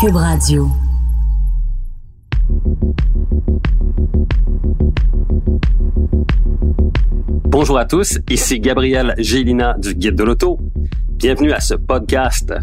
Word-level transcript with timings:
Cube 0.00 0.14
Radio. 0.14 0.68
Bonjour 7.46 7.78
à 7.78 7.84
tous, 7.84 8.18
ici 8.30 8.60
Gabriel 8.60 9.14
Gélina 9.18 9.74
du 9.76 9.94
Guide 9.94 10.14
de 10.14 10.22
l'Auto. 10.22 10.60
Bienvenue 11.16 11.50
à 11.50 11.58
ce 11.58 11.74
podcast. 11.74 12.54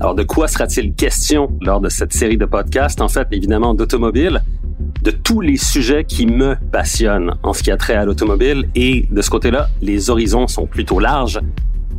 Alors, 0.00 0.16
de 0.16 0.24
quoi 0.24 0.48
sera-t-il 0.48 0.94
question 0.94 1.56
lors 1.60 1.80
de 1.80 1.88
cette 1.88 2.12
série 2.12 2.38
de 2.38 2.46
podcasts? 2.46 3.00
En 3.00 3.08
fait, 3.08 3.28
évidemment, 3.30 3.74
d'automobile, 3.74 4.42
de 5.02 5.12
tous 5.12 5.40
les 5.40 5.56
sujets 5.56 6.02
qui 6.02 6.26
me 6.26 6.56
passionnent 6.72 7.36
en 7.44 7.52
ce 7.52 7.62
qui 7.62 7.70
a 7.70 7.76
trait 7.76 7.94
à 7.94 8.04
l'automobile 8.04 8.68
et 8.74 9.06
de 9.12 9.22
ce 9.22 9.30
côté-là, 9.30 9.68
les 9.80 10.10
horizons 10.10 10.48
sont 10.48 10.66
plutôt 10.66 10.98
larges. 10.98 11.40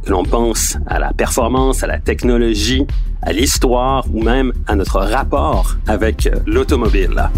Que 0.06 0.12
l'on 0.12 0.24
pense 0.24 0.78
à 0.86 1.00
la 1.00 1.14
performance, 1.14 1.82
à 1.82 1.88
la 1.88 1.98
technologie, 1.98 2.86
à 3.24 3.34
l'histoire 3.34 4.06
ou 4.14 4.21
même 4.21 4.54
à 4.68 4.75
notre 4.75 5.00
rapport 5.00 5.75
avec 5.88 6.29
l'automobile. 6.46 7.29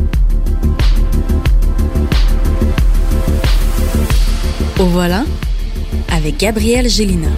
Au 4.80 4.84
voilà, 4.84 5.24
avec 6.12 6.38
Gabriel 6.38 6.90
Gélina. 6.90 7.30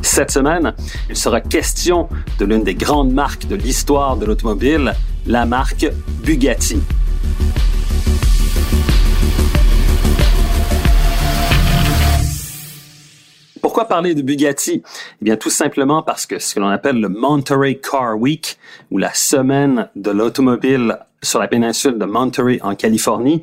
Cette 0.00 0.30
semaine, 0.30 0.72
il 1.10 1.16
sera 1.16 1.42
question 1.42 2.08
de 2.38 2.46
l'une 2.46 2.64
des 2.64 2.74
grandes 2.74 3.12
marques 3.12 3.46
de 3.46 3.54
l'histoire 3.54 4.16
de 4.16 4.24
l'automobile, 4.24 4.94
la 5.26 5.44
marque 5.44 5.86
Bugatti. 6.24 6.78
Pourquoi 13.74 13.88
parler 13.88 14.14
de 14.14 14.22
Bugatti? 14.22 14.84
Eh 15.20 15.24
bien, 15.24 15.36
tout 15.36 15.50
simplement 15.50 16.00
parce 16.04 16.26
que 16.26 16.38
ce 16.38 16.54
que 16.54 16.60
l'on 16.60 16.68
appelle 16.68 17.00
le 17.00 17.08
Monterey 17.08 17.80
Car 17.80 18.16
Week, 18.16 18.56
ou 18.92 18.98
la 18.98 19.12
semaine 19.12 19.88
de 19.96 20.12
l'automobile 20.12 21.00
sur 21.24 21.40
la 21.40 21.48
péninsule 21.48 21.98
de 21.98 22.04
Monterey 22.04 22.60
en 22.62 22.76
Californie, 22.76 23.42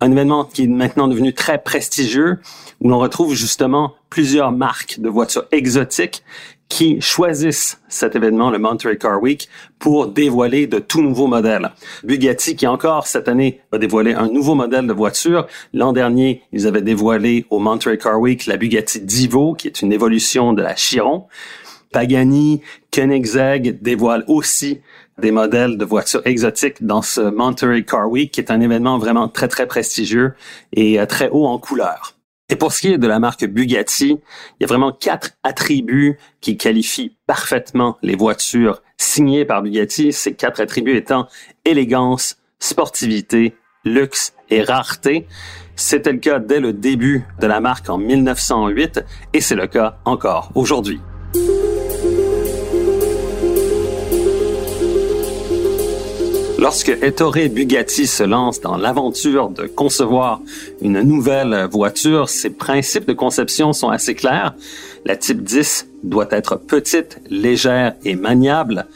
un 0.00 0.12
événement 0.12 0.44
qui 0.44 0.62
est 0.62 0.68
maintenant 0.68 1.08
devenu 1.08 1.34
très 1.34 1.60
prestigieux, 1.60 2.38
où 2.80 2.88
l'on 2.88 3.00
retrouve 3.00 3.34
justement 3.34 3.94
plusieurs 4.08 4.52
marques 4.52 5.00
de 5.00 5.08
voitures 5.08 5.48
exotiques 5.50 6.22
qui 6.68 7.00
choisissent 7.00 7.80
cet 7.88 8.16
événement, 8.16 8.50
le 8.50 8.58
Monterey 8.58 8.98
Car 8.98 9.22
Week, 9.22 9.48
pour 9.78 10.08
dévoiler 10.08 10.66
de 10.66 10.78
tout 10.78 11.00
nouveaux 11.00 11.26
modèles. 11.26 11.70
Bugatti, 12.04 12.56
qui 12.56 12.66
encore 12.66 13.06
cette 13.06 13.28
année 13.28 13.60
va 13.70 13.78
dévoiler 13.78 14.14
un 14.14 14.28
nouveau 14.28 14.54
modèle 14.54 14.86
de 14.86 14.92
voiture. 14.92 15.46
L'an 15.72 15.92
dernier, 15.92 16.42
ils 16.52 16.66
avaient 16.66 16.82
dévoilé 16.82 17.46
au 17.50 17.58
Monterey 17.58 17.98
Car 17.98 18.20
Week 18.20 18.46
la 18.46 18.56
Bugatti 18.56 19.00
Divo, 19.00 19.54
qui 19.54 19.68
est 19.68 19.82
une 19.82 19.92
évolution 19.92 20.52
de 20.52 20.62
la 20.62 20.74
Chiron. 20.74 21.26
Pagani, 21.92 22.62
Koenigsegg 22.92 23.80
dévoilent 23.80 24.24
aussi 24.26 24.80
des 25.18 25.30
modèles 25.30 25.78
de 25.78 25.84
voitures 25.84 26.22
exotiques 26.26 26.84
dans 26.84 27.02
ce 27.02 27.20
Monterey 27.20 27.84
Car 27.84 28.10
Week, 28.10 28.30
qui 28.30 28.40
est 28.40 28.50
un 28.50 28.60
événement 28.60 28.98
vraiment 28.98 29.28
très, 29.28 29.48
très 29.48 29.66
prestigieux 29.66 30.34
et 30.72 31.00
euh, 31.00 31.06
très 31.06 31.30
haut 31.30 31.46
en 31.46 31.58
couleur. 31.58 32.15
Et 32.48 32.54
pour 32.54 32.72
ce 32.72 32.80
qui 32.80 32.92
est 32.92 32.98
de 32.98 33.06
la 33.08 33.18
marque 33.18 33.44
Bugatti, 33.44 34.10
il 34.10 34.20
y 34.60 34.64
a 34.64 34.68
vraiment 34.68 34.92
quatre 34.92 35.32
attributs 35.42 36.16
qui 36.40 36.56
qualifient 36.56 37.16
parfaitement 37.26 37.98
les 38.02 38.14
voitures 38.14 38.82
signées 38.96 39.44
par 39.44 39.62
Bugatti. 39.62 40.12
Ces 40.12 40.34
quatre 40.34 40.60
attributs 40.60 40.96
étant 40.96 41.26
élégance, 41.64 42.38
sportivité, 42.60 43.56
luxe 43.84 44.32
et 44.48 44.62
rareté. 44.62 45.26
C'était 45.74 46.12
le 46.12 46.18
cas 46.18 46.38
dès 46.38 46.60
le 46.60 46.72
début 46.72 47.24
de 47.40 47.46
la 47.48 47.60
marque 47.60 47.90
en 47.90 47.98
1908 47.98 49.04
et 49.32 49.40
c'est 49.40 49.56
le 49.56 49.66
cas 49.66 49.98
encore 50.04 50.52
aujourd'hui. 50.54 51.00
Lorsque 56.58 56.88
Ettore 56.88 57.50
Bugatti 57.50 58.06
se 58.06 58.22
lance 58.22 58.62
dans 58.62 58.78
l'aventure 58.78 59.50
de 59.50 59.66
concevoir 59.66 60.40
une 60.80 61.02
nouvelle 61.02 61.68
voiture, 61.70 62.30
ses 62.30 62.48
principes 62.48 63.06
de 63.06 63.12
conception 63.12 63.74
sont 63.74 63.90
assez 63.90 64.14
clairs. 64.14 64.54
La 65.04 65.16
type 65.16 65.42
10 65.42 65.86
doit 66.02 66.28
être 66.30 66.56
petite, 66.56 67.18
légère 67.28 67.94
et 68.04 68.16
maniable 68.16 68.86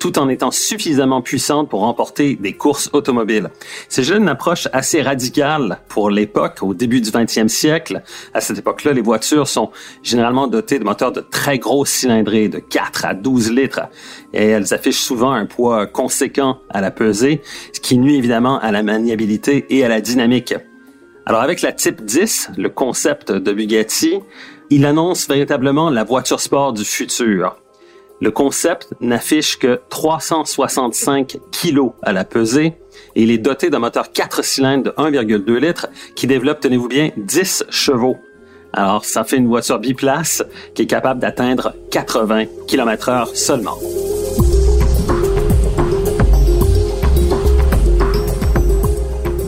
tout 0.00 0.18
en 0.18 0.28
étant 0.28 0.50
suffisamment 0.50 1.22
puissante 1.22 1.68
pour 1.68 1.80
remporter 1.80 2.34
des 2.34 2.54
courses 2.54 2.90
automobiles. 2.92 3.50
C'est 3.88 4.08
une 4.08 4.28
approche 4.28 4.66
assez 4.72 5.02
radicale 5.02 5.78
pour 5.88 6.10
l'époque, 6.10 6.58
au 6.62 6.74
début 6.74 7.00
du 7.00 7.10
20e 7.10 7.48
siècle. 7.48 8.02
À 8.34 8.40
cette 8.40 8.58
époque-là, 8.58 8.94
les 8.94 9.02
voitures 9.02 9.46
sont 9.46 9.70
généralement 10.02 10.48
dotées 10.48 10.78
de 10.78 10.84
moteurs 10.84 11.12
de 11.12 11.20
très 11.20 11.58
grosses 11.58 11.90
cylindrées, 11.90 12.48
de 12.48 12.58
4 12.58 13.04
à 13.04 13.14
12 13.14 13.52
litres, 13.52 13.82
et 14.32 14.46
elles 14.46 14.72
affichent 14.72 15.02
souvent 15.02 15.32
un 15.32 15.46
poids 15.46 15.86
conséquent 15.86 16.58
à 16.70 16.80
la 16.80 16.90
pesée, 16.90 17.42
ce 17.72 17.80
qui 17.80 17.98
nuit 17.98 18.16
évidemment 18.16 18.58
à 18.58 18.72
la 18.72 18.82
maniabilité 18.82 19.66
et 19.68 19.84
à 19.84 19.88
la 19.88 20.00
dynamique. 20.00 20.54
Alors 21.26 21.42
avec 21.42 21.60
la 21.60 21.72
Type 21.72 22.02
10, 22.02 22.52
le 22.56 22.70
concept 22.70 23.30
de 23.30 23.52
Bugatti, 23.52 24.20
il 24.70 24.86
annonce 24.86 25.28
véritablement 25.28 25.90
la 25.90 26.04
voiture 26.04 26.40
sport 26.40 26.72
du 26.72 26.84
futur. 26.84 27.56
Le 28.22 28.30
concept 28.30 28.92
n'affiche 29.00 29.58
que 29.58 29.80
365 29.88 31.38
kilos 31.50 31.92
à 32.02 32.12
la 32.12 32.24
pesée 32.24 32.74
et 33.16 33.22
il 33.22 33.30
est 33.30 33.38
doté 33.38 33.70
d'un 33.70 33.78
moteur 33.78 34.12
4 34.12 34.44
cylindres 34.44 34.84
de 34.84 34.90
1,2 34.90 35.56
litres 35.56 35.86
qui 36.14 36.26
développe, 36.26 36.60
tenez-vous 36.60 36.88
bien, 36.88 37.12
10 37.16 37.64
chevaux. 37.70 38.18
Alors, 38.74 39.06
ça 39.06 39.24
fait 39.24 39.38
une 39.38 39.48
voiture 39.48 39.78
biplace 39.78 40.44
qui 40.74 40.82
est 40.82 40.86
capable 40.86 41.18
d'atteindre 41.18 41.74
80 41.90 42.44
km 42.68 43.08
heure 43.08 43.28
seulement. 43.34 43.78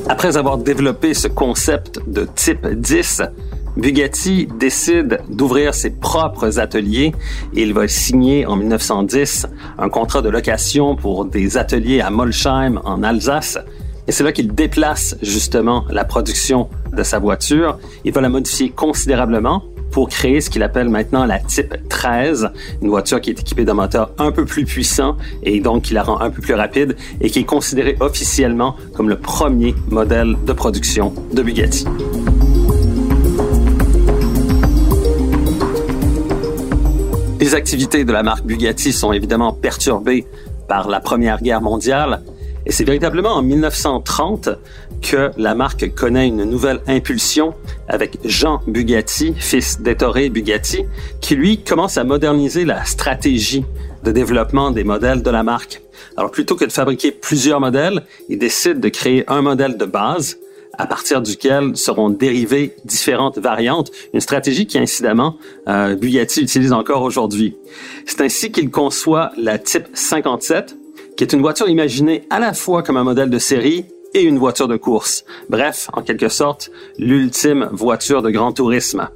Après 0.08 0.38
avoir 0.38 0.56
développé 0.56 1.12
ce 1.12 1.28
concept 1.28 2.00
de 2.06 2.26
type 2.34 2.66
10, 2.66 3.22
Bugatti 3.76 4.48
décide 4.58 5.20
d'ouvrir 5.28 5.74
ses 5.74 5.90
propres 5.90 6.58
ateliers 6.58 7.12
et 7.54 7.62
il 7.62 7.72
va 7.72 7.88
signer 7.88 8.44
en 8.46 8.56
1910 8.56 9.46
un 9.78 9.88
contrat 9.88 10.20
de 10.20 10.28
location 10.28 10.94
pour 10.94 11.24
des 11.24 11.56
ateliers 11.56 12.00
à 12.00 12.10
Molsheim 12.10 12.80
en 12.84 13.02
Alsace. 13.02 13.58
Et 14.06 14.12
c'est 14.12 14.24
là 14.24 14.32
qu'il 14.32 14.52
déplace 14.54 15.16
justement 15.22 15.84
la 15.88 16.04
production 16.04 16.68
de 16.92 17.02
sa 17.02 17.18
voiture. 17.18 17.78
Il 18.04 18.12
va 18.12 18.20
la 18.20 18.28
modifier 18.28 18.70
considérablement 18.70 19.62
pour 19.90 20.08
créer 20.08 20.40
ce 20.40 20.50
qu'il 20.50 20.62
appelle 20.62 20.88
maintenant 20.88 21.24
la 21.24 21.38
Type 21.38 21.74
13, 21.88 22.50
une 22.80 22.88
voiture 22.88 23.20
qui 23.20 23.30
est 23.30 23.40
équipée 23.40 23.64
d'un 23.64 23.74
moteur 23.74 24.10
un 24.18 24.32
peu 24.32 24.44
plus 24.44 24.64
puissant 24.64 25.16
et 25.42 25.60
donc 25.60 25.84
qui 25.84 25.94
la 25.94 26.02
rend 26.02 26.20
un 26.20 26.30
peu 26.30 26.40
plus 26.40 26.54
rapide 26.54 26.96
et 27.20 27.30
qui 27.30 27.40
est 27.40 27.44
considérée 27.44 27.96
officiellement 28.00 28.74
comme 28.94 29.08
le 29.08 29.18
premier 29.18 29.74
modèle 29.88 30.36
de 30.46 30.52
production 30.52 31.12
de 31.32 31.42
Bugatti. 31.42 31.86
Les 37.52 37.58
activités 37.58 38.06
de 38.06 38.12
la 38.14 38.22
marque 38.22 38.46
Bugatti 38.46 38.94
sont 38.94 39.12
évidemment 39.12 39.52
perturbées 39.52 40.24
par 40.68 40.88
la 40.88 41.00
Première 41.00 41.42
Guerre 41.42 41.60
mondiale 41.60 42.22
et 42.64 42.72
c'est 42.72 42.84
véritablement 42.84 43.34
en 43.34 43.42
1930 43.42 44.48
que 45.02 45.30
la 45.36 45.54
marque 45.54 45.94
connaît 45.94 46.28
une 46.28 46.44
nouvelle 46.44 46.80
impulsion 46.86 47.52
avec 47.88 48.16
Jean 48.24 48.62
Bugatti, 48.66 49.34
fils 49.36 49.82
d'Ettore 49.82 50.30
Bugatti, 50.30 50.86
qui 51.20 51.34
lui 51.34 51.62
commence 51.62 51.98
à 51.98 52.04
moderniser 52.04 52.64
la 52.64 52.86
stratégie 52.86 53.66
de 54.02 54.12
développement 54.12 54.70
des 54.70 54.84
modèles 54.84 55.22
de 55.22 55.30
la 55.30 55.42
marque. 55.42 55.82
Alors 56.16 56.30
plutôt 56.30 56.56
que 56.56 56.64
de 56.64 56.72
fabriquer 56.72 57.12
plusieurs 57.12 57.60
modèles, 57.60 58.02
il 58.30 58.38
décide 58.38 58.80
de 58.80 58.88
créer 58.88 59.24
un 59.28 59.42
modèle 59.42 59.76
de 59.76 59.84
base 59.84 60.38
à 60.78 60.86
partir 60.86 61.20
duquel 61.20 61.76
seront 61.76 62.10
dérivées 62.10 62.74
différentes 62.84 63.38
variantes, 63.38 63.90
une 64.14 64.20
stratégie 64.20 64.66
qui 64.66 64.78
incidemment 64.78 65.36
euh, 65.68 65.94
Bugatti 65.94 66.42
utilise 66.42 66.72
encore 66.72 67.02
aujourd'hui. 67.02 67.56
C'est 68.06 68.20
ainsi 68.22 68.50
qu'il 68.50 68.70
conçoit 68.70 69.32
la 69.36 69.58
Type 69.58 69.88
57, 69.92 70.76
qui 71.16 71.24
est 71.24 71.32
une 71.32 71.42
voiture 71.42 71.68
imaginée 71.68 72.24
à 72.30 72.38
la 72.38 72.54
fois 72.54 72.82
comme 72.82 72.96
un 72.96 73.04
modèle 73.04 73.30
de 73.30 73.38
série 73.38 73.86
et 74.14 74.22
une 74.22 74.38
voiture 74.38 74.68
de 74.68 74.76
course. 74.76 75.24
Bref, 75.48 75.88
en 75.92 76.02
quelque 76.02 76.28
sorte, 76.28 76.70
l'ultime 76.98 77.68
voiture 77.72 78.22
de 78.22 78.30
grand 78.30 78.52
tourisme. 78.52 79.08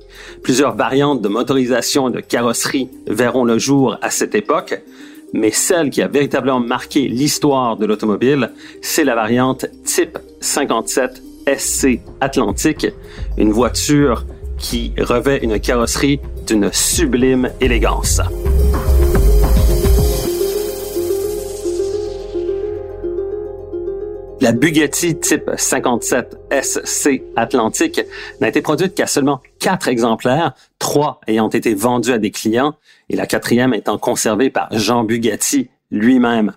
Plusieurs 0.43 0.75
variantes 0.75 1.21
de 1.21 1.29
motorisation 1.29 2.09
et 2.09 2.13
de 2.13 2.21
carrosserie 2.21 2.89
verront 3.07 3.45
le 3.45 3.59
jour 3.59 3.99
à 4.01 4.11
cette 4.11 4.35
époque, 4.35 4.81
mais 5.35 5.51
celle 5.51 5.91
qui 5.91 6.01
a 6.01 6.09
véritablement 6.09 6.61
marqué 6.61 7.09
l'histoire 7.09 7.77
de 7.77 7.85
l'automobile, 7.85 8.53
c'est 8.81 9.05
la 9.05 9.15
variante 9.15 9.67
Type 9.85 10.19
57 10.41 11.26
SC 11.47 12.01
Atlantique, 12.21 12.87
une 13.37 13.53
voiture 13.53 14.27
qui 14.59 14.93
revêt 14.99 15.39
une 15.39 15.61
carrosserie 15.61 16.21
d'une 16.47 16.73
sublime 16.73 17.51
élégance. 17.61 18.21
La 24.41 24.53
Bugatti 24.53 25.19
type 25.19 25.51
57 25.57 26.37
SC 26.63 27.23
Atlantique 27.37 28.01
n'a 28.41 28.49
été 28.49 28.61
produite 28.61 28.95
qu'à 28.95 29.07
seulement 29.07 29.41
quatre 29.59 29.89
exemplaires, 29.89 30.53
trois 30.79 31.21
ayant 31.27 31.49
été 31.49 31.75
vendus 31.75 32.13
à 32.13 32.19
des 32.19 32.31
clients 32.31 32.75
et 33.09 33.17
la 33.17 33.27
quatrième 33.27 33.73
étant 33.73 33.99
conservée 33.99 34.51
par 34.51 34.69
Jean 34.73 35.05
Bugatti 35.05 35.71
lui-même. 35.91 36.53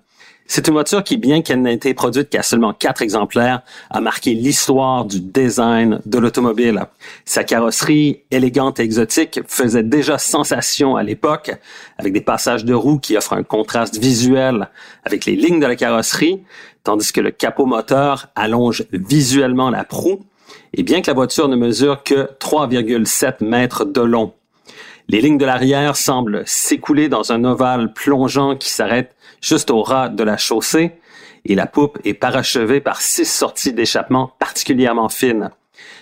C'est 0.51 0.68
une 0.68 0.74
voiture 0.74 1.04
qui, 1.04 1.18
bien 1.18 1.44
qu'elle 1.44 1.62
n'ait 1.62 1.75
été 1.75 1.94
produite 1.94 2.31
qu'à 2.31 2.42
seulement 2.42 2.74
quatre 2.74 3.04
exemplaires, 3.04 3.62
a 3.92 4.01
marqué 4.01 4.34
l'histoire 4.34 5.06
du 5.06 5.19
design 5.19 6.01
de 6.07 6.18
l'automobile. 6.18 6.88
Sa 7.24 7.44
carrosserie 7.44 8.24
élégante 8.31 8.80
et 8.80 8.84
exotique 8.84 9.42
faisait 9.46 9.84
déjà 9.84 10.18
sensation 10.18 10.96
à 10.96 11.04
l'époque, 11.04 11.51
avec 12.00 12.13
des 12.13 12.22
passages 12.22 12.66
de 12.66 12.74
roues 12.74 12.98
qui 12.98 13.16
offrent 13.16 13.34
un 13.34 13.44
contraste 13.44 14.00
visuel 14.00 14.69
avec 15.04 15.25
les 15.25 15.36
lignes 15.36 15.60
de 15.60 15.68
la 15.68 15.75
carrosserie, 15.75 16.42
tandis 16.84 17.12
que 17.12 17.22
le 17.22 17.30
capot 17.30 17.68
moteur 17.68 18.30
allonge 18.36 18.86
visuellement 18.92 19.69
la 19.69 19.84
proue. 19.84 20.25
Et 20.74 20.81
bien 20.81 21.04
que 21.04 21.12
la 21.12 21.13
voiture 21.13 21.48
ne 21.48 21.56
mesure 21.56 22.02
que 22.02 22.28
3,7 22.40 23.45
mètres 23.45 23.86
de 23.86 24.02
long, 24.02 24.34
les 25.10 25.22
lignes 25.22 25.38
de 25.38 25.45
l'arrière 25.45 25.95
semblent 25.95 26.42
s'écouler 26.48 27.07
dans 27.07 27.31
un 27.31 27.44
ovale 27.44 27.94
plongeant 27.94 28.56
qui 28.56 28.69
s'arrête 28.69 29.16
juste 29.42 29.72
au 29.72 29.82
ras 29.82 30.10
de 30.10 30.24
la 30.24 30.38
chaussée, 30.38 31.00
et 31.46 31.56
la 31.56 31.68
poupe 31.68 32.00
est 32.04 32.14
parachevée 32.14 32.82
par 32.82 33.02
six 33.02 33.26
sorties 33.26 33.74
d'échappement 33.74 34.32
particulièrement 34.40 35.10
fines. 35.10 35.52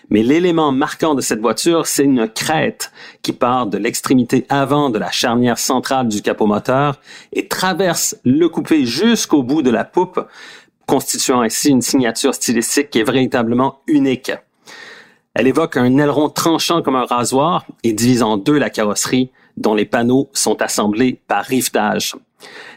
Mais 0.10 0.24
l'élément 0.24 0.72
marquant 0.72 1.16
de 1.16 1.22
cette 1.22 1.42
voiture, 1.42 1.86
c'est 1.86 2.04
une 2.04 2.28
crête 2.30 2.92
qui 3.22 3.34
part 3.34 3.68
de 3.68 3.78
l'extrémité 3.78 4.46
avant 4.50 4.90
de 4.90 4.98
la 4.98 5.12
charnière 5.12 5.60
centrale 5.60 6.08
du 6.08 6.22
capot 6.22 6.46
moteur 6.46 7.00
et 7.34 7.48
traverse 7.48 8.16
le 8.24 8.48
coupé 8.48 8.86
jusqu'au 8.86 9.44
bout 9.44 9.62
de 9.62 9.70
la 9.70 9.84
poupe, 9.84 10.20
constituant 10.86 11.42
ainsi 11.42 11.70
une 11.70 11.82
signature 11.82 12.34
stylistique 12.34 12.90
qui 12.90 13.00
est 13.00 13.04
véritablement 13.04 13.82
unique. 13.88 14.32
Elle 15.34 15.48
évoque 15.48 15.78
un 15.78 15.98
aileron 15.98 16.30
tranchant 16.30 16.82
comme 16.82 16.96
un 16.96 17.06
rasoir 17.06 17.66
et 17.84 17.94
divise 17.94 18.24
en 18.24 18.38
deux 18.38 18.58
la 18.58 18.70
carrosserie, 18.70 19.30
dont 19.58 19.76
les 19.76 19.86
panneaux 19.86 20.30
sont 20.34 20.62
assemblés 20.62 21.20
par 21.28 21.44
rivetage. 21.44 22.16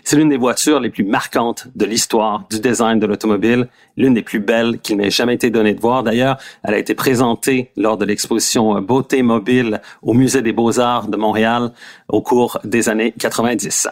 C'est 0.04 0.16
l'une 0.16 0.28
des 0.28 0.36
voitures 0.36 0.80
les 0.80 0.90
plus 0.90 1.04
marquantes 1.04 1.68
de 1.74 1.84
l'histoire 1.84 2.44
du 2.50 2.60
design 2.60 2.98
de 2.98 3.06
l'automobile, 3.06 3.68
l'une 3.96 4.14
des 4.14 4.22
plus 4.22 4.40
belles 4.40 4.78
qu'il 4.80 4.96
m'ait 4.96 5.10
jamais 5.10 5.34
été 5.34 5.50
donné 5.50 5.74
de 5.74 5.80
voir. 5.80 6.02
D'ailleurs, 6.02 6.38
elle 6.64 6.74
a 6.74 6.78
été 6.78 6.94
présentée 6.94 7.70
lors 7.76 7.96
de 7.96 8.04
l'exposition 8.04 8.80
Beauté 8.80 9.22
mobile 9.22 9.80
au 10.02 10.14
Musée 10.14 10.42
des 10.42 10.52
beaux-arts 10.52 11.08
de 11.08 11.16
Montréal 11.16 11.72
au 12.08 12.22
cours 12.22 12.58
des 12.64 12.88
années 12.88 13.12
90. 13.18 13.88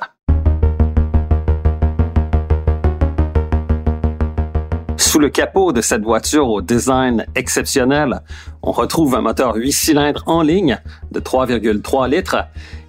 Sous 4.97 5.21
le 5.21 5.31
capot 5.31 5.73
de 5.73 5.81
cette 5.81 6.03
voiture 6.03 6.49
au 6.49 6.61
design 6.61 7.25
exceptionnel, 7.35 8.21
on 8.63 8.73
retrouve 8.73 9.15
un 9.15 9.23
moteur 9.23 9.57
8 9.57 9.73
cylindres 9.73 10.23
en 10.27 10.43
ligne 10.43 10.79
de 11.11 11.19
3,3 11.19 12.11
litres 12.11 12.45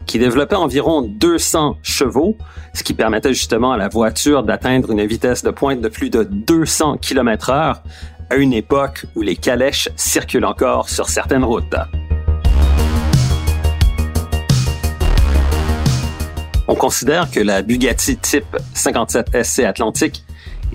qui 0.10 0.18
développait 0.18 0.56
environ 0.56 1.04
200 1.04 1.78
chevaux, 1.84 2.36
ce 2.74 2.82
qui 2.82 2.96
permettait 2.96 3.32
justement 3.32 3.74
à 3.74 3.78
la 3.78 3.90
voiture 3.90 4.42
d'atteindre 4.42 4.90
une 4.90 5.06
vitesse 5.06 5.44
de 5.44 5.52
pointe 5.52 5.82
de 5.82 5.88
plus 5.88 6.10
de 6.10 6.24
200 6.24 6.98
km 6.98 7.52
heure 7.52 7.84
à 8.32 8.38
une 8.38 8.52
époque 8.52 9.06
où 9.16 9.22
les 9.22 9.36
calèches 9.36 9.88
circulent 9.96 10.46
encore 10.46 10.90
sur 10.90 11.10
certaines 11.10 11.44
routes. 11.44 11.76
On 16.68 16.74
considère 16.74 17.30
que 17.30 17.40
la 17.40 17.62
Bugatti 17.62 18.18
Type 18.18 18.58
57 18.74 19.44
SC 19.44 19.60
Atlantique 19.60 20.24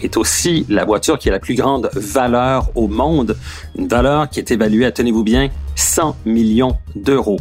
est 0.01 0.17
aussi 0.17 0.65
la 0.69 0.85
voiture 0.85 1.19
qui 1.19 1.29
a 1.29 1.33
la 1.33 1.41
plus 1.41 1.57
grande 1.57 1.91
valeur 1.95 2.71
au 2.77 2.87
monde, 2.87 3.37
une 3.77 3.89
valeur 3.89 4.29
qui 4.29 4.39
est 4.39 4.53
évaluée 4.53 4.87
à, 4.87 4.93
tenez-vous 4.93 5.25
bien, 5.25 5.51
100 5.75 6.19
millions 6.25 6.77
d'euros. 6.95 7.41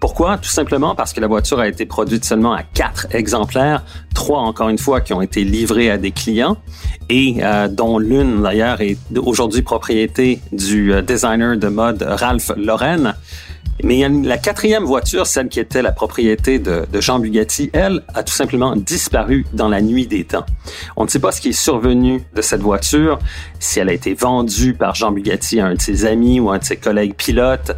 Pourquoi? 0.00 0.38
Tout 0.38 0.48
simplement 0.48 0.94
parce 0.94 1.12
que 1.12 1.20
la 1.20 1.26
voiture 1.26 1.60
a 1.60 1.68
été 1.68 1.84
produite 1.84 2.24
seulement 2.24 2.54
à 2.54 2.62
quatre 2.62 3.06
exemplaires, 3.14 3.84
trois 4.14 4.40
encore 4.40 4.70
une 4.70 4.78
fois 4.78 5.02
qui 5.02 5.12
ont 5.12 5.20
été 5.20 5.44
livrés 5.44 5.90
à 5.90 5.98
des 5.98 6.10
clients 6.10 6.56
et 7.10 7.36
euh, 7.42 7.68
dont 7.68 7.98
l'une 7.98 8.42
d'ailleurs 8.42 8.80
est 8.80 8.96
aujourd'hui 9.18 9.60
propriété 9.60 10.40
du 10.52 10.94
euh, 10.94 11.02
designer 11.02 11.58
de 11.58 11.68
mode 11.68 12.02
Ralph 12.02 12.50
Lauren. 12.56 13.14
Mais 13.84 14.06
la 14.08 14.38
quatrième 14.38 14.84
voiture, 14.84 15.26
celle 15.26 15.48
qui 15.48 15.60
était 15.60 15.82
la 15.82 15.92
propriété 15.92 16.58
de, 16.58 16.86
Jean 17.00 17.18
Bugatti, 17.18 17.70
elle 17.72 18.02
a 18.14 18.22
tout 18.22 18.32
simplement 18.32 18.76
disparu 18.76 19.46
dans 19.52 19.68
la 19.68 19.80
nuit 19.80 20.06
des 20.06 20.24
temps. 20.24 20.44
On 20.96 21.04
ne 21.04 21.08
sait 21.08 21.18
pas 21.18 21.32
ce 21.32 21.40
qui 21.40 21.50
est 21.50 21.52
survenu 21.52 22.22
de 22.34 22.42
cette 22.42 22.60
voiture, 22.60 23.18
si 23.58 23.80
elle 23.80 23.88
a 23.88 23.92
été 23.92 24.14
vendue 24.14 24.74
par 24.74 24.94
Jean 24.94 25.12
Bugatti 25.12 25.60
à 25.60 25.66
un 25.66 25.74
de 25.74 25.80
ses 25.80 26.04
amis 26.04 26.40
ou 26.40 26.50
à 26.50 26.56
un 26.56 26.58
de 26.58 26.64
ses 26.64 26.76
collègues 26.76 27.14
pilotes, 27.14 27.72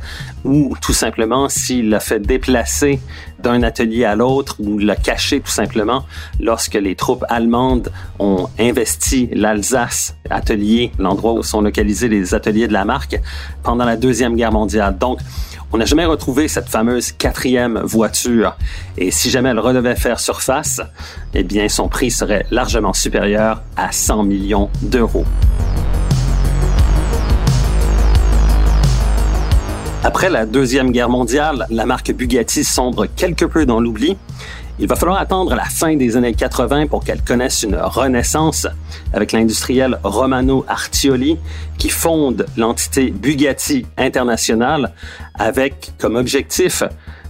ou 0.44 0.74
tout 0.80 0.92
simplement 0.92 1.48
s'il 1.48 1.88
l'a 1.90 2.00
fait 2.00 2.20
déplacer 2.20 3.00
d'un 3.38 3.62
atelier 3.62 4.04
à 4.04 4.14
l'autre 4.14 4.56
ou 4.60 4.78
l'a 4.78 4.96
caché 4.96 5.40
tout 5.40 5.50
simplement 5.50 6.04
lorsque 6.40 6.74
les 6.74 6.94
troupes 6.94 7.24
allemandes 7.28 7.90
ont 8.18 8.48
investi 8.58 9.28
l'Alsace, 9.32 10.16
atelier, 10.30 10.92
l'endroit 10.98 11.32
où 11.32 11.42
sont 11.42 11.60
localisés 11.60 12.08
les 12.08 12.34
ateliers 12.34 12.68
de 12.68 12.72
la 12.72 12.84
marque, 12.84 13.20
pendant 13.62 13.84
la 13.84 13.96
Deuxième 13.96 14.36
Guerre 14.36 14.52
mondiale. 14.52 14.96
Donc, 14.98 15.18
on 15.72 15.78
n'a 15.78 15.86
jamais 15.86 16.04
retrouvé 16.04 16.48
cette 16.48 16.68
fameuse 16.68 17.12
quatrième 17.12 17.80
voiture. 17.82 18.56
Et 18.98 19.10
si 19.10 19.30
jamais 19.30 19.48
elle 19.48 19.58
redevait 19.58 19.96
faire 19.96 20.20
surface, 20.20 20.82
eh 21.32 21.44
bien, 21.44 21.68
son 21.68 21.88
prix 21.88 22.10
serait 22.10 22.44
largement 22.50 22.92
supérieur 22.92 23.62
à 23.76 23.90
100 23.90 24.24
millions 24.24 24.68
d'euros. 24.82 25.24
Après 30.04 30.28
la 30.28 30.46
Deuxième 30.46 30.90
Guerre 30.90 31.08
mondiale, 31.08 31.66
la 31.70 31.86
marque 31.86 32.12
Bugatti 32.12 32.64
sombre 32.64 33.06
quelque 33.06 33.44
peu 33.44 33.64
dans 33.64 33.80
l'oubli 33.80 34.16
il 34.82 34.88
va 34.88 34.96
falloir 34.96 35.20
attendre 35.20 35.54
la 35.54 35.64
fin 35.64 35.94
des 35.94 36.16
années 36.16 36.34
80 36.34 36.88
pour 36.88 37.04
qu'elle 37.04 37.22
connaisse 37.22 37.62
une 37.62 37.76
renaissance 37.76 38.66
avec 39.12 39.30
l'industriel 39.30 40.00
Romano 40.02 40.64
Artioli 40.66 41.38
qui 41.78 41.88
fonde 41.88 42.46
l'entité 42.56 43.12
Bugatti 43.12 43.86
International 43.96 44.92
avec 45.38 45.92
comme 45.98 46.16
objectif 46.16 46.82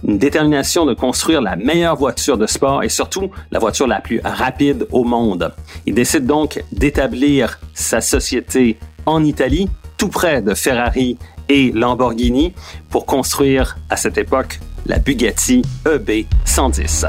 une 0.03 0.17
détermination 0.17 0.87
de 0.87 0.95
construire 0.95 1.43
la 1.43 1.55
meilleure 1.55 1.95
voiture 1.95 2.39
de 2.39 2.47
sport 2.47 2.81
et 2.81 2.89
surtout 2.89 3.29
la 3.51 3.59
voiture 3.59 3.85
la 3.85 4.01
plus 4.01 4.19
rapide 4.23 4.87
au 4.91 5.03
monde. 5.03 5.53
Il 5.85 5.93
décide 5.93 6.25
donc 6.25 6.63
d'établir 6.71 7.59
sa 7.75 8.01
société 8.01 8.79
en 9.05 9.23
Italie, 9.23 9.69
tout 9.97 10.09
près 10.09 10.41
de 10.41 10.55
Ferrari 10.55 11.19
et 11.49 11.71
Lamborghini, 11.71 12.51
pour 12.89 13.05
construire 13.05 13.77
à 13.91 13.95
cette 13.95 14.17
époque 14.17 14.59
la 14.87 14.97
Bugatti 14.97 15.61
EB 15.85 16.25
110. 16.45 17.05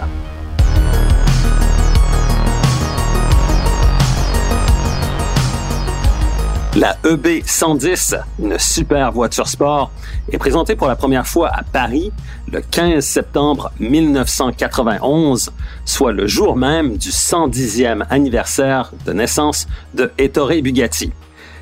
La 6.76 6.96
EB 7.08 7.40
110, 7.46 8.16
une 8.40 8.58
super 8.58 9.12
voiture 9.12 9.46
sport, 9.46 9.92
est 10.32 10.38
présentée 10.38 10.74
pour 10.74 10.88
la 10.88 10.96
première 10.96 11.24
fois 11.24 11.48
à 11.48 11.62
Paris 11.62 12.10
le 12.50 12.60
15 12.62 13.04
septembre 13.04 13.70
1991, 13.78 15.52
soit 15.84 16.10
le 16.10 16.26
jour 16.26 16.56
même 16.56 16.96
du 16.96 17.10
110e 17.10 18.04
anniversaire 18.10 18.90
de 19.06 19.12
naissance 19.12 19.68
de 19.94 20.10
Ettore 20.18 20.60
Bugatti. 20.64 21.12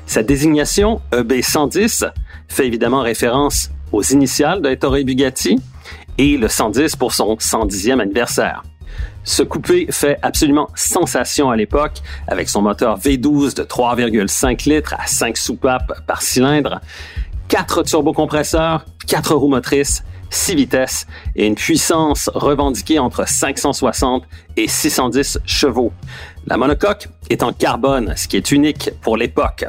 Sa 0.07 0.23
désignation 0.23 0.99
EB 1.15 1.43
110 1.43 2.05
fait 2.47 2.65
évidemment 2.65 3.01
référence 3.01 3.69
aux 3.91 4.01
initiales 4.01 4.63
de 4.63 4.69
Ettore 4.69 5.03
Bugatti 5.05 5.59
et 6.17 6.37
le 6.37 6.47
110 6.47 6.95
pour 6.95 7.13
son 7.13 7.35
110e 7.35 7.99
anniversaire. 7.99 8.63
Ce 9.23 9.43
coupé 9.43 9.87
fait 9.89 10.19
absolument 10.21 10.69
sensation 10.75 11.49
à 11.49 11.55
l'époque 11.55 11.99
avec 12.27 12.49
son 12.49 12.61
moteur 12.61 12.99
V12 12.99 13.55
de 13.55 13.63
3,5 13.63 14.69
litres 14.69 14.95
à 14.97 15.07
5 15.07 15.37
soupapes 15.37 16.05
par 16.05 16.21
cylindre, 16.21 16.81
4 17.47 17.83
turbocompresseurs, 17.83 18.85
4 19.07 19.35
roues 19.35 19.49
motrices, 19.49 20.03
6 20.29 20.55
vitesses 20.55 21.07
et 21.35 21.45
une 21.45 21.55
puissance 21.55 22.29
revendiquée 22.33 22.99
entre 22.99 23.27
560 23.27 24.23
et 24.57 24.67
610 24.67 25.39
chevaux. 25.45 25.93
La 26.47 26.57
monocoque 26.57 27.07
est 27.29 27.43
en 27.43 27.53
carbone, 27.53 28.13
ce 28.17 28.27
qui 28.27 28.37
est 28.37 28.51
unique 28.51 28.91
pour 29.01 29.15
l'époque 29.15 29.65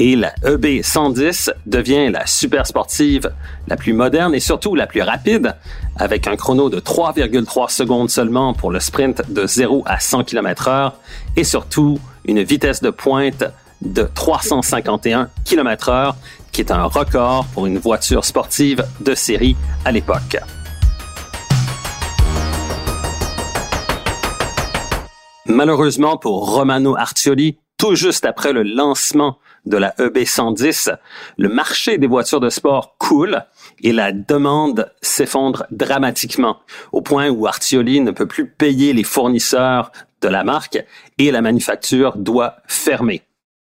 et 0.00 0.16
la 0.16 0.32
EB 0.46 0.82
110 0.82 1.52
devient 1.66 2.08
la 2.10 2.26
super 2.26 2.66
sportive 2.66 3.30
la 3.68 3.76
plus 3.76 3.92
moderne 3.92 4.34
et 4.34 4.40
surtout 4.40 4.74
la 4.74 4.86
plus 4.86 5.02
rapide 5.02 5.54
avec 5.96 6.26
un 6.26 6.36
chrono 6.36 6.70
de 6.70 6.80
3,3 6.80 7.70
secondes 7.70 8.08
seulement 8.08 8.54
pour 8.54 8.70
le 8.70 8.80
sprint 8.80 9.30
de 9.30 9.46
0 9.46 9.82
à 9.84 10.00
100 10.00 10.24
km 10.24 10.68
heure 10.68 10.94
et 11.36 11.44
surtout 11.44 12.00
une 12.24 12.42
vitesse 12.42 12.80
de 12.80 12.88
pointe 12.88 13.44
de 13.82 14.08
351 14.14 15.28
km 15.44 15.90
heure 15.90 16.16
qui 16.50 16.62
est 16.62 16.72
un 16.72 16.84
record 16.84 17.44
pour 17.52 17.66
une 17.66 17.78
voiture 17.78 18.24
sportive 18.24 18.82
de 19.00 19.14
série 19.14 19.54
à 19.84 19.92
l'époque. 19.92 20.38
Malheureusement 25.44 26.16
pour 26.16 26.54
Romano 26.54 26.96
Artioli, 26.96 27.58
tout 27.76 27.94
juste 27.94 28.24
après 28.24 28.54
le 28.54 28.62
lancement 28.62 29.36
de 29.66 29.76
la 29.76 29.90
EB110, 29.98 30.96
le 31.36 31.48
marché 31.48 31.98
des 31.98 32.06
voitures 32.06 32.40
de 32.40 32.48
sport 32.48 32.96
coule 32.98 33.44
et 33.82 33.92
la 33.92 34.12
demande 34.12 34.92
s'effondre 35.02 35.66
dramatiquement, 35.70 36.58
au 36.92 37.02
point 37.02 37.28
où 37.28 37.46
Artioli 37.46 38.00
ne 38.00 38.10
peut 38.10 38.26
plus 38.26 38.48
payer 38.48 38.92
les 38.92 39.04
fournisseurs 39.04 39.92
de 40.20 40.28
la 40.28 40.44
marque 40.44 40.84
et 41.18 41.30
la 41.30 41.42
manufacture 41.42 42.16
doit 42.16 42.56
fermer. 42.66 43.22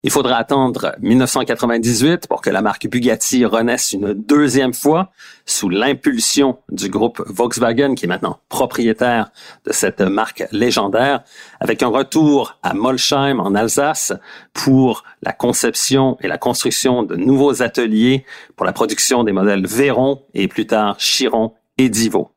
Il 0.03 0.11
faudra 0.11 0.37
attendre 0.37 0.95
1998 1.03 2.27
pour 2.27 2.41
que 2.41 2.49
la 2.49 2.63
marque 2.63 2.89
Bugatti 2.89 3.45
renaisse 3.45 3.93
une 3.93 4.15
deuxième 4.15 4.73
fois 4.73 5.11
sous 5.45 5.69
l'impulsion 5.69 6.57
du 6.71 6.89
groupe 6.89 7.23
Volkswagen 7.27 7.95
qui 7.95 8.07
est 8.07 8.09
maintenant 8.09 8.39
propriétaire 8.49 9.31
de 9.67 9.73
cette 9.73 10.01
marque 10.01 10.45
légendaire 10.53 11.23
avec 11.61 11.83
un 11.83 11.89
retour 11.89 12.57
à 12.63 12.73
Molsheim 12.73 13.41
en 13.41 13.55
Alsace 13.55 14.15
pour 14.55 15.05
la 15.21 15.33
conception 15.33 16.17
et 16.23 16.29
la 16.29 16.39
construction 16.39 17.03
de 17.03 17.17
nouveaux 17.17 17.63
ateliers 17.63 18.25
pour 18.57 18.65
la 18.65 18.73
production 18.73 19.23
des 19.23 19.33
modèles 19.33 19.67
Veyron 19.67 20.23
et 20.33 20.49
plus 20.49 20.67
tard 20.67 20.97
Chiron 20.97 21.53
et 21.77 21.91
Divo. 21.91 22.31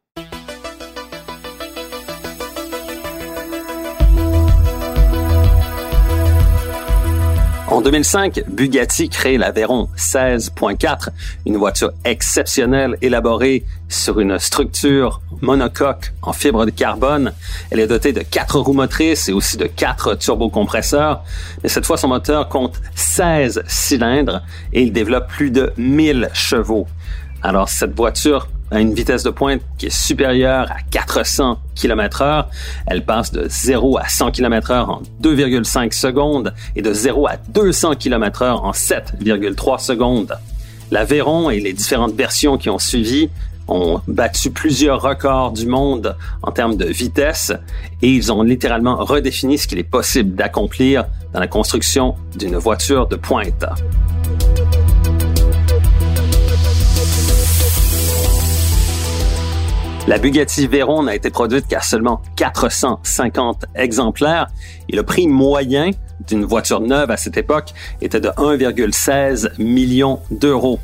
En 7.73 7.81
2005, 7.81 8.43
Bugatti 8.49 9.09
crée 9.09 9.39
la 9.39 9.49
Veyron 9.49 9.89
16.4, 9.97 11.09
une 11.47 11.57
voiture 11.57 11.91
exceptionnelle 12.05 12.99
élaborée 13.01 13.65
sur 13.89 14.19
une 14.19 14.37
structure 14.37 15.21
monocoque 15.41 16.13
en 16.21 16.33
fibre 16.33 16.67
de 16.67 16.69
carbone. 16.69 17.33
Elle 17.71 17.79
est 17.79 17.87
dotée 17.87 18.13
de 18.13 18.21
quatre 18.21 18.59
roues 18.59 18.73
motrices 18.73 19.27
et 19.27 19.33
aussi 19.33 19.57
de 19.57 19.65
quatre 19.65 20.13
turbocompresseurs. 20.13 21.23
Mais 21.63 21.69
cette 21.69 21.87
fois, 21.87 21.97
son 21.97 22.09
moteur 22.09 22.47
compte 22.47 22.79
16 22.93 23.63
cylindres 23.65 24.43
et 24.71 24.83
il 24.83 24.93
développe 24.93 25.27
plus 25.27 25.49
de 25.49 25.73
1000 25.77 26.29
chevaux. 26.31 26.85
Alors, 27.41 27.69
cette 27.69 27.95
voiture 27.95 28.49
à 28.73 28.81
une 28.81 28.93
vitesse 28.93 29.23
de 29.23 29.29
pointe 29.29 29.61
qui 29.77 29.85
est 29.85 29.95
supérieure 29.95 30.69
à 30.71 30.81
400 30.89 31.59
km 31.75 32.21
heure. 32.23 32.49
Elle 32.87 33.05
passe 33.05 33.31
de 33.31 33.45
0 33.47 33.99
à 33.99 34.07
100 34.07 34.31
km 34.31 34.71
heure 34.71 34.89
en 34.89 35.01
2,5 35.21 35.93
secondes 35.93 36.53
et 36.75 36.81
de 36.81 36.91
0 36.91 37.27
à 37.27 37.37
200 37.49 37.95
km 37.95 38.41
heure 38.41 38.63
en 38.65 38.71
7,3 38.71 39.79
secondes. 39.79 40.37
La 40.91 41.05
Veyron 41.05 41.49
et 41.49 41.59
les 41.59 41.73
différentes 41.73 42.15
versions 42.15 42.57
qui 42.57 42.69
ont 42.69 42.79
suivi 42.79 43.29
ont 43.67 44.01
battu 44.07 44.49
plusieurs 44.49 45.01
records 45.01 45.51
du 45.51 45.67
monde 45.67 46.17
en 46.41 46.51
termes 46.51 46.75
de 46.75 46.85
vitesse 46.85 47.53
et 48.01 48.09
ils 48.09 48.31
ont 48.31 48.41
littéralement 48.41 48.97
redéfini 48.97 49.57
ce 49.57 49.67
qu'il 49.67 49.79
est 49.79 49.83
possible 49.83 50.35
d'accomplir 50.35 51.05
dans 51.31 51.39
la 51.39 51.47
construction 51.47 52.15
d'une 52.35 52.57
voiture 52.57 53.07
de 53.07 53.15
pointe. 53.15 53.65
La 60.05 60.17
Bugatti 60.17 60.67
Veyron 60.67 61.03
n'a 61.03 61.15
été 61.15 61.29
produite 61.29 61.65
qu'à 61.65 61.79
seulement 61.79 62.21
450 62.35 63.65
exemplaires 63.73 64.47
et 64.89 64.97
le 64.97 65.03
prix 65.03 65.27
moyen 65.27 65.91
d'une 66.27 66.43
voiture 66.43 66.81
neuve 66.81 67.09
à 67.09 67.15
cette 67.15 67.37
époque 67.37 67.69
était 68.01 68.19
de 68.19 68.27
1,16 68.27 69.61
million 69.63 70.19
d'euros. 70.29 70.79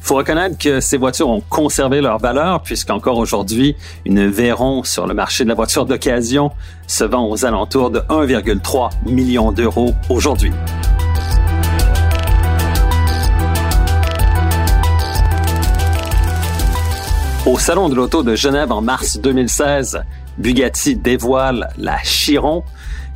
Il 0.00 0.06
faut 0.06 0.14
reconnaître 0.14 0.58
que 0.58 0.78
ces 0.78 0.96
voitures 0.96 1.28
ont 1.28 1.42
conservé 1.48 2.00
leur 2.00 2.18
valeur 2.18 2.62
puisqu'encore 2.62 3.18
aujourd'hui, 3.18 3.74
une 4.04 4.28
Veyron 4.28 4.84
sur 4.84 5.08
le 5.08 5.14
marché 5.14 5.42
de 5.42 5.48
la 5.48 5.56
voiture 5.56 5.84
d'occasion 5.84 6.52
se 6.86 7.02
vend 7.02 7.28
aux 7.28 7.44
alentours 7.44 7.90
de 7.90 7.98
1,3 7.98 8.90
million 9.06 9.50
d'euros 9.50 9.92
aujourd'hui. 10.08 10.52
Au 17.44 17.58
Salon 17.58 17.88
de 17.88 17.96
l'Auto 17.96 18.22
de 18.22 18.36
Genève 18.36 18.70
en 18.70 18.80
mars 18.80 19.18
2016, 19.18 20.00
Bugatti 20.38 20.94
dévoile 20.94 21.70
la 21.76 21.98
Chiron, 22.04 22.62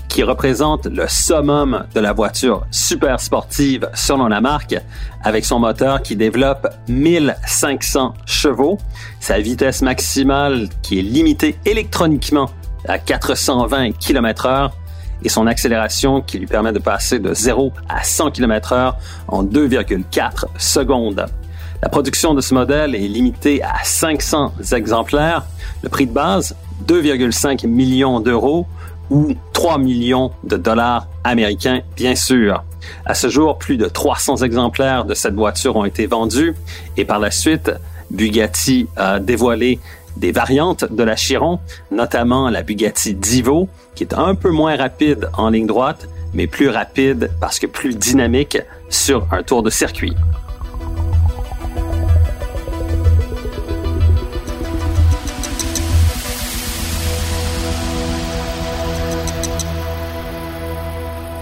qui 0.08 0.24
représente 0.24 0.86
le 0.86 1.06
summum 1.06 1.84
de 1.94 2.00
la 2.00 2.12
voiture 2.12 2.66
super 2.72 3.20
sportive 3.20 3.88
selon 3.94 4.26
la 4.26 4.40
marque, 4.40 4.74
avec 5.22 5.44
son 5.44 5.60
moteur 5.60 6.02
qui 6.02 6.16
développe 6.16 6.66
1500 6.88 8.14
chevaux, 8.26 8.78
sa 9.20 9.38
vitesse 9.38 9.80
maximale 9.80 10.70
qui 10.82 10.98
est 10.98 11.02
limitée 11.02 11.56
électroniquement 11.64 12.50
à 12.88 12.98
420 12.98 13.92
km 13.92 14.48
h 14.48 14.70
et 15.22 15.28
son 15.28 15.46
accélération 15.46 16.20
qui 16.20 16.40
lui 16.40 16.46
permet 16.48 16.72
de 16.72 16.80
passer 16.80 17.20
de 17.20 17.32
0 17.32 17.72
à 17.88 18.02
100 18.02 18.32
km 18.32 18.74
h 18.74 18.94
en 19.28 19.44
2,4 19.44 20.46
secondes. 20.58 21.26
La 21.82 21.88
production 21.90 22.32
de 22.32 22.40
ce 22.40 22.54
modèle 22.54 22.94
est 22.94 23.08
limitée 23.08 23.62
à 23.62 23.84
500 23.84 24.54
exemplaires. 24.72 25.44
Le 25.82 25.88
prix 25.88 26.06
de 26.06 26.12
base, 26.12 26.56
2,5 26.86 27.66
millions 27.66 28.20
d'euros 28.20 28.66
ou 29.10 29.34
3 29.52 29.78
millions 29.78 30.32
de 30.42 30.56
dollars 30.56 31.06
américains, 31.22 31.80
bien 31.96 32.14
sûr. 32.14 32.64
À 33.04 33.14
ce 33.14 33.28
jour, 33.28 33.58
plus 33.58 33.76
de 33.76 33.86
300 33.86 34.38
exemplaires 34.38 35.04
de 35.04 35.14
cette 35.14 35.34
voiture 35.34 35.76
ont 35.76 35.84
été 35.84 36.06
vendus 36.06 36.54
et 36.96 37.04
par 37.04 37.18
la 37.18 37.30
suite, 37.30 37.70
Bugatti 38.10 38.86
a 38.96 39.18
dévoilé 39.18 39.78
des 40.16 40.32
variantes 40.32 40.90
de 40.90 41.02
la 41.02 41.14
Chiron, 41.14 41.60
notamment 41.90 42.48
la 42.48 42.62
Bugatti 42.62 43.14
Divo, 43.14 43.68
qui 43.94 44.04
est 44.04 44.14
un 44.14 44.34
peu 44.34 44.50
moins 44.50 44.76
rapide 44.76 45.28
en 45.34 45.50
ligne 45.50 45.66
droite, 45.66 46.08
mais 46.32 46.46
plus 46.46 46.70
rapide 46.70 47.30
parce 47.40 47.58
que 47.58 47.66
plus 47.66 47.96
dynamique 47.96 48.58
sur 48.88 49.26
un 49.30 49.42
tour 49.42 49.62
de 49.62 49.70
circuit. 49.70 50.14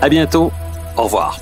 À 0.04 0.08
bientôt. 0.10 0.52
Au 0.98 1.04
revoir. 1.04 1.40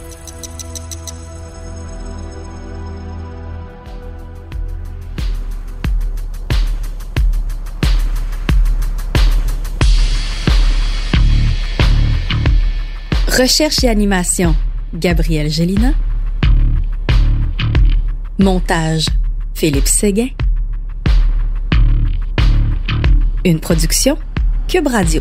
Recherche 13.26 13.82
et 13.82 13.88
animation, 13.88 14.54
Gabriel 14.94 15.50
Gélina. 15.50 15.94
Montage, 18.38 19.06
Philippe 19.54 19.88
Séguin. 19.88 20.28
Une 23.44 23.58
production, 23.58 24.16
Cube 24.68 24.86
Radio. 24.86 25.20